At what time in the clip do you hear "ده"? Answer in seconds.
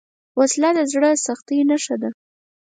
2.01-2.09